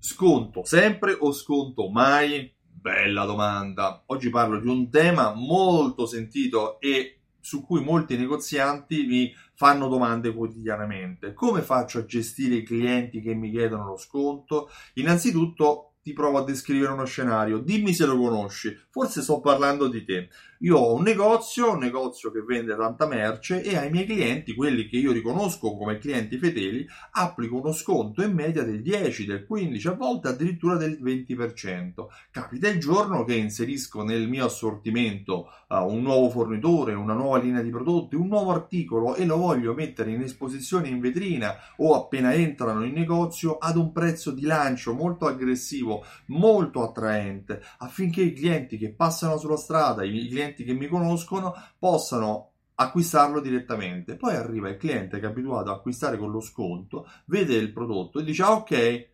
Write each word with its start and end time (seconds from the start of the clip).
Sconto 0.00 0.64
sempre 0.64 1.16
o 1.18 1.32
sconto 1.32 1.88
mai? 1.88 2.54
Bella 2.60 3.24
domanda. 3.24 4.04
Oggi 4.06 4.30
parlo 4.30 4.60
di 4.60 4.68
un 4.68 4.88
tema 4.90 5.34
molto 5.34 6.06
sentito 6.06 6.78
e 6.80 7.18
su 7.40 7.64
cui 7.64 7.82
molti 7.82 8.16
negozianti 8.16 9.06
mi 9.06 9.34
fanno 9.54 9.88
domande 9.88 10.32
quotidianamente. 10.32 11.32
Come 11.32 11.62
faccio 11.62 11.98
a 11.98 12.04
gestire 12.04 12.56
i 12.56 12.62
clienti 12.62 13.20
che 13.20 13.34
mi 13.34 13.50
chiedono 13.50 13.86
lo 13.86 13.96
sconto? 13.96 14.70
Innanzitutto 14.94 15.87
ti 16.08 16.14
provo 16.14 16.38
a 16.38 16.44
descrivere 16.44 16.92
uno 16.92 17.04
scenario, 17.04 17.58
dimmi 17.58 17.92
se 17.92 18.06
lo 18.06 18.16
conosci, 18.16 18.74
forse 18.88 19.20
sto 19.20 19.40
parlando 19.40 19.88
di 19.88 20.04
te. 20.06 20.30
Io 20.62 20.76
ho 20.76 20.94
un 20.94 21.02
negozio, 21.02 21.72
un 21.72 21.78
negozio 21.78 22.32
che 22.32 22.40
vende 22.40 22.74
tanta 22.74 23.06
merce 23.06 23.62
e 23.62 23.76
ai 23.76 23.90
miei 23.90 24.06
clienti, 24.06 24.54
quelli 24.54 24.88
che 24.88 24.96
io 24.96 25.12
riconosco 25.12 25.76
come 25.76 25.98
clienti 25.98 26.36
fedeli, 26.36 26.84
applico 27.12 27.60
uno 27.60 27.72
sconto 27.72 28.22
in 28.22 28.32
media 28.32 28.64
del 28.64 28.82
10, 28.82 29.24
del 29.24 29.46
15, 29.46 29.86
a 29.86 29.92
volte 29.92 30.28
addirittura 30.28 30.76
del 30.76 30.98
20%. 31.00 32.06
Capita 32.32 32.68
il 32.68 32.80
giorno 32.80 33.22
che 33.22 33.34
inserisco 33.34 34.02
nel 34.02 34.28
mio 34.28 34.46
assortimento 34.46 35.48
uh, 35.68 35.76
un 35.76 36.02
nuovo 36.02 36.28
fornitore, 36.28 36.94
una 36.94 37.14
nuova 37.14 37.38
linea 37.38 37.62
di 37.62 37.70
prodotti, 37.70 38.16
un 38.16 38.26
nuovo 38.26 38.50
articolo 38.50 39.14
e 39.14 39.26
lo 39.26 39.36
voglio 39.36 39.74
mettere 39.74 40.10
in 40.10 40.22
esposizione 40.22 40.88
in 40.88 40.98
vetrina 40.98 41.54
o 41.76 41.94
appena 41.94 42.34
entrano 42.34 42.84
in 42.84 42.94
negozio 42.94 43.58
ad 43.58 43.76
un 43.76 43.92
prezzo 43.92 44.32
di 44.32 44.42
lancio 44.42 44.92
molto 44.92 45.26
aggressivo, 45.26 45.97
molto 46.26 46.82
attraente, 46.82 47.62
affinché 47.78 48.22
i 48.22 48.32
clienti 48.32 48.78
che 48.78 48.92
passano 48.92 49.38
sulla 49.38 49.56
strada, 49.56 50.04
i 50.04 50.28
clienti 50.28 50.64
che 50.64 50.74
mi 50.74 50.86
conoscono 50.86 51.54
possano 51.78 52.52
acquistarlo 52.74 53.40
direttamente. 53.40 54.16
Poi 54.16 54.34
arriva 54.34 54.68
il 54.68 54.76
cliente 54.76 55.18
che 55.18 55.26
è 55.26 55.28
abituato 55.28 55.70
a 55.70 55.74
acquistare 55.74 56.18
con 56.18 56.30
lo 56.30 56.40
sconto, 56.40 57.08
vede 57.26 57.54
il 57.54 57.72
prodotto 57.72 58.18
e 58.20 58.24
dice 58.24 58.42
ah, 58.42 58.52
ok, 58.52 59.08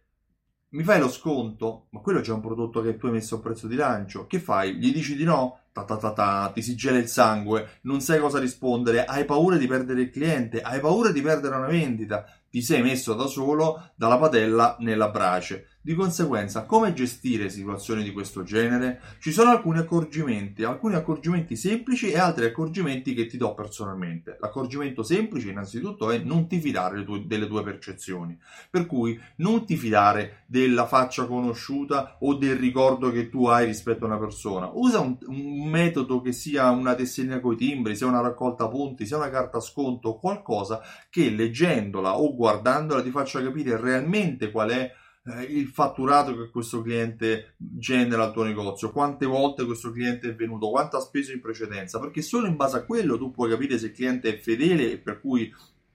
mi 0.75 0.83
fai 0.83 0.99
lo 0.99 1.09
sconto? 1.09 1.87
Ma 1.91 2.01
quello 2.01 2.19
è 2.19 2.23
già 2.23 2.35
un 2.35 2.41
prodotto 2.41 2.83
che 2.83 2.97
tu 2.97 3.07
hai 3.07 3.13
messo 3.13 3.37
a 3.37 3.41
prezzo 3.41 3.69
di 3.69 3.77
lancio. 3.77 4.27
Che 4.27 4.41
fai? 4.41 4.75
Gli 4.75 4.93
dici 4.93 5.15
di 5.15 5.25
no? 5.25 5.61
Ta 5.73 5.85
ta 5.85 5.97
ta 5.97 6.13
ta, 6.13 6.51
ti 6.55 6.63
si 6.63 6.77
gela 6.77 6.99
il 6.99 7.09
sangue, 7.09 7.79
non 7.83 8.01
sai 8.01 8.21
cosa 8.21 8.39
rispondere, 8.39 9.05
hai 9.05 9.25
paura 9.25 9.57
di 9.57 9.67
perdere 9.67 10.03
il 10.03 10.11
cliente, 10.11 10.61
hai 10.61 10.79
paura 10.79 11.11
di 11.11 11.21
perdere 11.21 11.57
una 11.57 11.67
vendita, 11.67 12.25
ti 12.49 12.63
sei 12.63 12.81
messo 12.81 13.15
da 13.15 13.27
solo 13.27 13.91
dalla 13.97 14.17
padella 14.17 14.77
nella 14.81 15.09
brace. 15.09 15.74
Di 15.87 15.93
conseguenza, 15.93 16.65
come 16.65 16.95
gestire 16.95 17.51
situazioni 17.51 18.03
di 18.03 18.11
questo 18.11 18.43
genere? 18.43 19.03
Ci 19.21 19.31
sono 19.33 19.51
alcuni 19.51 19.81
accorgimenti, 19.81 20.65
alcuni 20.65 20.95
accorgimenti 20.95 21.57
semplici 21.57 22.11
e 22.11 22.19
altri 22.19 22.47
accorgimenti 22.47 23.13
che 23.13 23.27
ti 23.27 23.37
do 23.37 23.53
personalmente. 23.53 24.39
L'accorgimento 24.41 25.03
semplice, 25.03 25.51
innanzitutto, 25.51 26.11
è 26.11 26.17
non 26.17 26.49
ti 26.49 26.59
fidare 26.59 27.05
tue, 27.05 27.27
delle 27.27 27.47
tue 27.47 27.63
percezioni. 27.63 28.35
Per 28.71 28.87
cui 28.87 29.21
non 29.37 29.67
ti 29.67 29.77
fidare 29.77 30.45
della 30.47 30.87
faccia 30.87 31.27
conosciuta 31.27 32.17
o 32.21 32.33
del 32.33 32.57
ricordo 32.57 33.11
che 33.11 33.29
tu 33.29 33.45
hai 33.45 33.67
rispetto 33.67 34.05
a 34.05 34.09
una 34.09 34.19
persona. 34.19 34.71
Usa 34.73 35.01
un, 35.01 35.19
un 35.27 35.69
metodo 35.69 36.23
che 36.23 36.33
sia 36.33 36.71
una 36.71 36.95
tessellina 36.95 37.41
coi 37.41 37.57
timbri, 37.57 37.95
sia 37.95 38.07
una 38.07 38.23
raccolta 38.23 38.69
punti, 38.69 39.05
sia 39.05 39.19
una 39.19 39.29
carta 39.29 39.61
sconto, 39.61 40.17
qualcosa 40.17 40.81
che 41.11 41.29
leggendola 41.29 42.19
o 42.19 42.35
guardandola 42.35 43.03
ti 43.03 43.11
faccia 43.11 43.43
capire 43.43 43.79
realmente 43.79 44.51
qual 44.51 44.71
è 44.71 44.91
eh, 45.27 45.43
il 45.43 45.69
fatturato 45.69 46.37
che 46.37 46.51
questo 46.51 46.83
cliente 46.83 47.55
genera 47.57 48.25
al 48.25 48.33
tuo 48.33 48.45
negozio, 48.45 48.93
quante 48.93 49.27
volte 49.27 49.65
questo 49.65 49.91
cliente 49.91 50.29
è 50.29 50.35
venuto, 50.35 50.71
quanto 50.71 50.97
ha 50.97 51.01
speso 51.01 51.33
in 51.33 51.41
precedenza, 51.41 51.99
perché 51.99 52.23
solo 52.23 52.47
in 52.47 52.57
base 52.57 52.77
a 52.77 52.85
quello 52.85 53.17
tu 53.17 53.31
puoi 53.31 53.51
capire 53.51 53.79
se 53.79 53.87
il 53.87 53.93
cliente 53.93 54.35
è 54.35 54.39
fedele 54.39 54.93
e 54.93 54.99
per 54.99 55.21
cui 55.21 55.53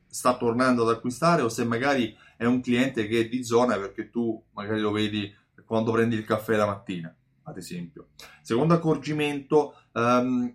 sta 0.07 0.35
tornando 0.35 0.81
ad 0.81 0.95
acquistare 0.95 1.43
o 1.43 1.49
se 1.49 1.63
magari 1.63 2.15
è 2.35 2.45
un 2.45 2.61
cliente 2.61 3.07
che 3.07 3.19
è 3.21 3.27
di 3.27 3.43
zona 3.43 3.77
perché 3.77 4.09
tu 4.09 4.41
magari 4.53 4.79
lo 4.79 4.91
vedi 4.91 5.31
quando 5.65 5.91
prendi 5.91 6.15
il 6.15 6.25
caffè 6.25 6.55
la 6.55 6.65
mattina, 6.65 7.15
ad 7.43 7.57
esempio. 7.57 8.07
Secondo 8.41 8.73
accorgimento, 8.73 9.75
um, 9.91 10.51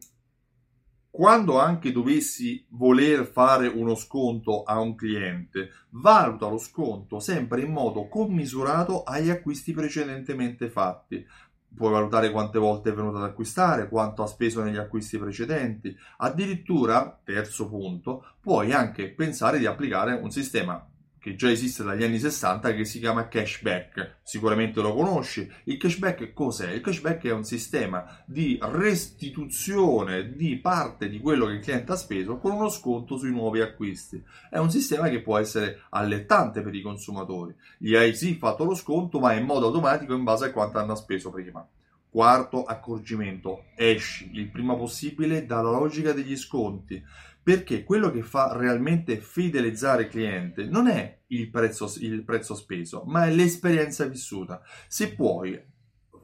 quando 1.17 1.61
anche 1.61 1.92
dovessi 1.92 2.67
voler 2.70 3.25
fare 3.25 3.69
uno 3.69 3.95
sconto 3.95 4.64
a 4.64 4.80
un 4.80 4.97
cliente, 4.97 5.70
valuta 5.91 6.48
lo 6.48 6.58
sconto 6.58 7.20
sempre 7.20 7.61
in 7.61 7.70
modo 7.70 8.08
commisurato 8.08 9.05
agli 9.05 9.30
acquisti 9.30 9.73
precedentemente 9.73 10.69
fatti. 10.69 11.25
Puoi 11.73 11.92
valutare 11.92 12.33
quante 12.33 12.58
volte 12.58 12.91
è 12.91 12.95
venuto 12.95 13.19
ad 13.19 13.23
acquistare, 13.23 13.89
quanto 13.89 14.25
ha 14.25 14.27
speso 14.27 14.64
negli 14.64 14.77
acquisti 14.77 15.17
precedenti. 15.17 15.97
Addirittura, 16.17 17.17
terzo 17.23 17.69
punto, 17.69 18.33
puoi 18.41 18.73
anche 18.73 19.08
pensare 19.08 19.61
di 19.61 19.67
applicare 19.67 20.14
un 20.14 20.33
sistema 20.33 20.85
che 21.24 21.36
già 21.36 21.51
esiste 21.51 21.83
dagli 21.83 22.05
anni 22.05 22.18
60 22.18 22.74
che 22.74 22.85
si 22.85 22.98
chiama 22.98 23.29
cashback. 23.29 24.17
Sicuramente 24.23 24.83
lo 24.83 24.92
conosci. 24.92 25.51
Il 25.64 25.79
cashback 25.79 26.35
cos'è? 26.35 26.70
Il 26.70 26.83
cashback 26.83 27.24
è 27.24 27.33
un 27.33 27.45
sistema 27.45 28.23
di 28.27 28.58
restituzione 28.61 30.34
di 30.34 30.58
parte 30.58 31.08
di 31.08 31.20
quello 31.20 31.46
che 31.46 31.55
il 31.55 31.61
cliente 31.61 31.92
ha 31.92 31.96
speso 31.96 32.36
con 32.36 32.52
uno 32.52 32.68
sconto 32.68 33.17
sui 33.17 33.30
nuovi 33.30 33.63
acquisti. 33.63 34.23
È 34.51 34.58
un 34.58 34.70
sistema 34.70 35.08
che 35.08 35.23
può 35.23 35.39
essere 35.39 35.84
allettante 35.89 36.61
per 36.61 36.74
i 36.74 36.83
consumatori. 36.83 37.55
Gli 37.79 37.95
hai 37.95 38.14
sì 38.14 38.34
fatto 38.34 38.64
lo 38.64 38.74
sconto, 38.74 39.18
ma 39.18 39.33
in 39.33 39.46
modo 39.46 39.68
automatico 39.68 40.13
in 40.13 40.24
base 40.24 40.45
a 40.45 40.52
quanto 40.52 40.77
hanno 40.77 40.95
speso 40.95 41.30
prima. 41.30 41.67
Quarto 42.14 42.63
accorgimento, 42.63 43.64
esci 43.75 44.30
il 44.35 44.48
prima 44.48 44.77
possibile 44.77 45.47
dalla 45.47 45.73
logica 45.73 46.13
degli 46.13 46.36
sconti 46.36 47.02
perché 47.42 47.83
quello 47.83 48.13
che 48.13 48.23
fa 48.23 48.57
realmente 48.57 49.17
fidelizzare 49.17 50.05
il 50.05 50.08
cliente 50.11 50.64
non 50.64 50.86
è 50.86 51.23
il 51.27 51.51
prezzo, 51.51 51.92
il 51.98 52.23
prezzo 52.23 52.55
speso, 52.55 53.02
ma 53.05 53.27
è 53.27 53.33
l'esperienza 53.33 54.07
vissuta. 54.07 54.63
Se 54.86 55.13
puoi, 55.13 55.61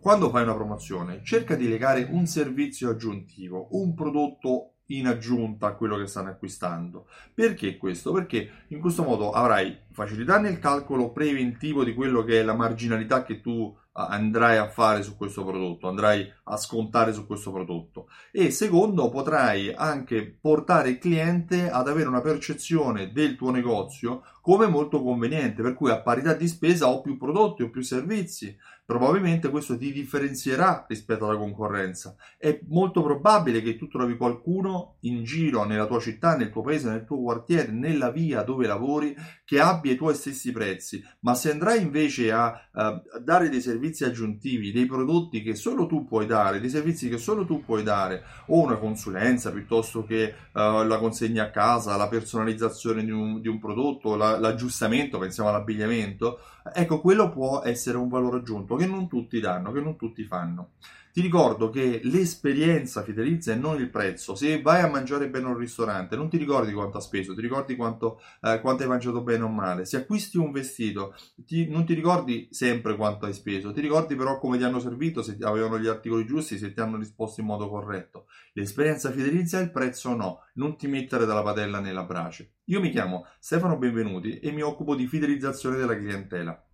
quando 0.01 0.31
fai 0.31 0.45
una 0.45 0.55
promozione, 0.55 1.25
cerca 1.25 1.57
di 1.57 1.69
legare 1.69 2.07
un 2.09 2.25
servizio 2.25 2.91
aggiuntivo, 2.91 3.71
un 3.73 3.93
prodotto 3.93 4.75
in 4.91 5.09
aggiunta 5.09 5.67
a 5.67 5.75
quello 5.75 5.97
che 5.97 6.07
stanno 6.07 6.29
acquistando. 6.29 7.09
Perché 7.35 7.77
questo? 7.77 8.13
Perché 8.13 8.67
in 8.69 8.79
questo 8.79 9.03
modo 9.03 9.33
avrai 9.33 9.77
facilità 9.91 10.39
nel 10.39 10.61
calcolo 10.61 11.11
preventivo 11.11 11.83
di 11.83 11.95
quello 11.95 12.23
che 12.23 12.39
è 12.39 12.45
la 12.45 12.55
marginalità 12.55 13.25
che 13.25 13.41
tu 13.41 13.77
andrai 13.93 14.57
a 14.57 14.69
fare 14.69 15.03
su 15.03 15.17
questo 15.17 15.45
prodotto, 15.45 15.89
andrai 15.89 16.31
a 16.45 16.57
scontare 16.57 17.13
su 17.13 17.27
questo 17.27 17.51
prodotto. 17.53 18.09
E 18.31 18.51
secondo 18.51 19.09
potrai 19.09 19.73
anche 19.73 20.39
portare 20.41 20.91
il 20.91 20.99
cliente 20.99 21.71
ad 21.71 21.89
avere 21.89 22.09
una 22.09 22.21
percezione 22.21 23.13
del 23.13 23.37
tuo 23.37 23.51
negozio 23.51 24.23
come 24.41 24.67
molto 24.67 25.03
conveniente, 25.03 25.63
per 25.63 25.75
cui 25.75 25.91
a 25.91 26.01
parità 26.01 26.35
di 26.35 26.49
spesa 26.49 26.89
ho 26.89 27.01
più 27.01 27.17
prodotti 27.17 27.63
o 27.63 27.71
più 27.71 27.83
servizi, 27.83 28.57
probabilmente 28.91 29.51
questo 29.51 29.79
ti 29.79 29.93
differenzierà 29.93 30.85
rispetto 30.89 31.29
alla 31.29 31.39
concorrenza. 31.39 32.17
È 32.37 32.59
molto 32.69 33.05
probabile 33.05 33.63
che 33.63 33.77
tu 33.77 33.87
trovi 33.87 34.17
qualcuno 34.17 34.97
in 35.03 35.23
giro 35.23 35.65
nella 35.65 35.87
tua 35.87 36.01
città, 36.01 36.37
nel 36.37 36.51
tuo 36.51 36.63
paese, 36.63 36.91
nel 36.91 37.05
tuo 37.05 37.21
quartiere, 37.21 37.71
nella 37.71 38.11
via 38.11 38.43
dove 38.43 38.67
lavori 38.67 39.15
che 39.45 39.61
abbia 39.61 39.93
i 39.93 39.97
tuoi 39.97 40.15
stessi 40.15 40.51
prezzi, 40.51 41.01
ma 41.21 41.35
se 41.35 41.53
andrai 41.53 41.81
invece 41.81 42.33
a, 42.33 42.69
a 42.73 43.03
dare 43.23 43.49
dei 43.49 43.61
servizi 43.61 44.03
aggiuntivi, 44.03 44.73
dei 44.73 44.87
prodotti 44.87 45.41
che 45.43 45.55
solo 45.55 45.87
tu 45.87 46.05
puoi 46.05 46.27
dare, 46.27 46.59
dei 46.59 46.71
servizi 46.71 47.09
che 47.09 47.19
solo 47.19 47.45
tu 47.45 47.65
puoi 47.65 47.85
dare, 47.85 48.25
o 48.47 48.61
una 48.61 48.77
consulenza 48.77 49.53
piuttosto 49.53 50.05
che 50.05 50.35
uh, 50.53 50.83
la 50.83 50.99
consegna 50.99 51.45
a 51.45 51.51
casa, 51.51 51.97
la 51.97 52.09
personalizzazione 52.09 53.05
di 53.05 53.13
un, 53.13 53.41
di 53.41 53.47
un 53.47 53.61
prodotto, 53.61 54.17
la, 54.31 54.39
l'aggiustamento, 54.39 55.19
pensiamo 55.19 55.49
all'abbigliamento, 55.49 56.41
ecco, 56.73 57.01
quello 57.01 57.29
può 57.31 57.63
essere 57.63 57.97
un 57.97 58.09
valore 58.09 58.39
aggiunto 58.39 58.77
che 58.77 58.87
non 58.87 59.09
tutti 59.09 59.41
danno, 59.41 59.73
che 59.73 59.81
non 59.81 59.97
tutti 59.97 60.25
fanno. 60.25 60.73
Ti 61.13 61.21
ricordo 61.21 61.71
che 61.71 62.01
l'esperienza 62.05 63.03
fidelizza 63.03 63.51
e 63.53 63.57
non 63.57 63.81
il 63.81 63.91
prezzo. 63.91 64.37
Se 64.37 64.63
vai 64.63 64.81
a 64.81 64.89
mangiare 64.89 65.29
bene 65.29 65.47
a 65.47 65.49
un 65.49 65.59
ristorante, 65.59 66.15
non 66.15 66.29
ti 66.29 66.37
ricordi 66.37 66.73
quanto 66.73 66.99
ha 66.99 67.01
speso, 67.01 67.35
ti 67.35 67.41
ricordi 67.41 67.75
quanto, 67.75 68.21
eh, 68.41 68.61
quanto 68.61 68.85
hai 68.85 68.89
mangiato 68.89 69.21
bene 69.21 69.43
o 69.43 69.49
male. 69.49 69.87
Se 69.87 69.97
acquisti 69.97 70.39
un 70.39 70.53
vestito, 70.53 71.17
ti, 71.35 71.69
non 71.69 71.85
ti 71.85 71.95
ricordi 71.95 72.47
sempre 72.53 72.95
quanto 72.95 73.27
hai 73.27 73.35
speso, 73.35 73.73
ti 73.73 73.81
ricordi 73.81 74.15
però 74.15 74.39
come 74.39 74.57
ti 74.57 74.63
hanno 74.63 74.79
servito, 74.79 75.21
se 75.23 75.37
avevano 75.41 75.81
gli 75.81 75.89
articoli 75.89 76.25
giusti, 76.25 76.59
se 76.59 76.73
ti 76.73 76.79
hanno 76.79 76.97
risposto 76.97 77.41
in 77.41 77.47
modo 77.47 77.69
corretto. 77.69 78.27
L'esperienza 78.53 79.11
fidelizza 79.11 79.59
e 79.59 79.63
il 79.63 79.73
prezzo 79.73 80.15
no. 80.15 80.45
Non 80.55 80.77
ti 80.77 80.87
mettere 80.87 81.27
dalla 81.27 81.43
padella 81.43 81.81
nella 81.81 82.05
brace. 82.05 82.53
Io 82.67 82.81
mi 82.81 82.91
chiamo 82.91 83.27
Stefano 83.41 83.79
Benvenuti 83.79 84.39
e 84.39 84.53
mi 84.53 84.63
occupo 84.63 84.95
di 84.95 85.09
fidelizzazione 85.09 85.77
della 85.77 85.97
clientela 85.97 86.65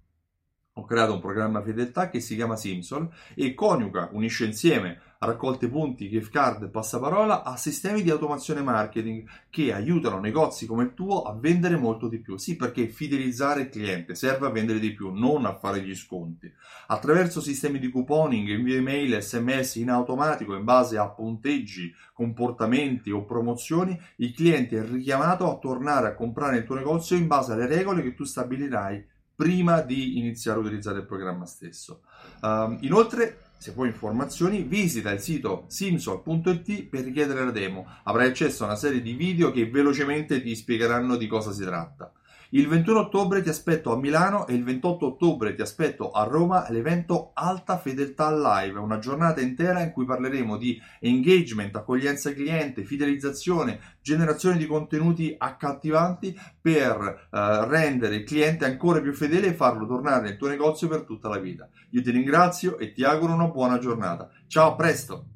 ho 0.78 0.84
creato 0.84 1.14
un 1.14 1.20
programma 1.20 1.62
fedeltà 1.62 2.10
che 2.10 2.20
si 2.20 2.34
chiama 2.34 2.56
Simsol 2.56 3.08
e 3.34 3.54
coniuga, 3.54 4.10
unisce 4.12 4.44
insieme 4.44 5.00
raccolte 5.26 5.68
punti, 5.68 6.08
gift 6.08 6.30
card 6.30 6.68
passaparola 6.68 7.42
a 7.42 7.56
sistemi 7.56 8.02
di 8.02 8.10
automazione 8.10 8.62
marketing 8.62 9.26
che 9.50 9.72
aiutano 9.72 10.20
negozi 10.20 10.66
come 10.66 10.84
il 10.84 10.94
tuo 10.94 11.22
a 11.22 11.34
vendere 11.34 11.76
molto 11.76 12.08
di 12.08 12.18
più. 12.18 12.36
Sì, 12.36 12.56
perché 12.56 12.88
fidelizzare 12.88 13.62
il 13.62 13.68
cliente 13.68 14.14
serve 14.14 14.46
a 14.46 14.50
vendere 14.50 14.78
di 14.78 14.92
più, 14.92 15.12
non 15.12 15.44
a 15.46 15.56
fare 15.56 15.80
gli 15.80 15.94
sconti. 15.94 16.52
Attraverso 16.88 17.40
sistemi 17.40 17.78
di 17.78 17.90
couponing, 17.90 18.48
invio 18.48 18.76
email, 18.76 19.20
sms 19.20 19.76
in 19.76 19.90
automatico 19.90 20.54
in 20.54 20.64
base 20.64 20.98
a 20.98 21.08
punteggi, 21.08 21.92
comportamenti 22.12 23.10
o 23.10 23.24
promozioni, 23.24 23.98
il 24.16 24.32
cliente 24.34 24.78
è 24.78 24.86
richiamato 24.86 25.50
a 25.50 25.58
tornare 25.58 26.08
a 26.08 26.14
comprare 26.14 26.58
il 26.58 26.64
tuo 26.64 26.74
negozio 26.74 27.16
in 27.16 27.26
base 27.26 27.52
alle 27.52 27.66
regole 27.66 28.02
che 28.02 28.14
tu 28.14 28.24
stabilirai 28.24 29.14
prima 29.36 29.82
di 29.82 30.18
iniziare 30.18 30.58
a 30.58 30.62
utilizzare 30.62 31.00
il 31.00 31.06
programma 31.06 31.44
stesso. 31.44 32.00
Um, 32.40 32.78
inoltre, 32.80 33.50
se 33.58 33.72
vuoi 33.72 33.88
informazioni, 33.88 34.62
visita 34.62 35.10
il 35.10 35.20
sito 35.20 35.66
simsol.it 35.68 36.84
per 36.84 37.04
richiedere 37.04 37.44
la 37.44 37.50
demo. 37.50 37.86
Avrai 38.04 38.28
accesso 38.28 38.64
a 38.64 38.66
una 38.66 38.76
serie 38.76 39.02
di 39.02 39.12
video 39.12 39.52
che 39.52 39.68
velocemente 39.68 40.42
ti 40.42 40.56
spiegheranno 40.56 41.16
di 41.16 41.26
cosa 41.26 41.52
si 41.52 41.62
tratta. 41.62 42.10
Il 42.50 42.68
21 42.68 43.00
ottobre 43.00 43.42
ti 43.42 43.48
aspetto 43.48 43.92
a 43.92 43.98
Milano 43.98 44.46
e 44.46 44.54
il 44.54 44.62
28 44.62 45.06
ottobre 45.06 45.54
ti 45.56 45.62
aspetto 45.62 46.12
a 46.12 46.22
Roma 46.22 46.64
all'evento 46.64 47.32
Alta 47.34 47.76
Fedeltà 47.76 48.30
Live, 48.30 48.78
una 48.78 49.00
giornata 49.00 49.40
intera 49.40 49.80
in 49.80 49.90
cui 49.90 50.04
parleremo 50.04 50.56
di 50.56 50.80
engagement, 51.00 51.74
accoglienza 51.74 52.32
cliente, 52.32 52.84
fidelizzazione, 52.84 53.80
generazione 54.00 54.58
di 54.58 54.66
contenuti 54.66 55.34
accattivanti 55.36 56.38
per 56.60 57.28
eh, 57.32 57.66
rendere 57.66 58.16
il 58.16 58.24
cliente 58.24 58.64
ancora 58.64 59.00
più 59.00 59.12
fedele 59.12 59.48
e 59.48 59.54
farlo 59.54 59.86
tornare 59.86 60.22
nel 60.22 60.36
tuo 60.36 60.48
negozio 60.48 60.86
per 60.86 61.02
tutta 61.02 61.28
la 61.28 61.38
vita. 61.38 61.68
Io 61.90 62.02
ti 62.02 62.12
ringrazio 62.12 62.78
e 62.78 62.92
ti 62.92 63.02
auguro 63.02 63.32
una 63.32 63.48
buona 63.48 63.78
giornata. 63.78 64.30
Ciao, 64.46 64.72
a 64.72 64.74
presto! 64.76 65.35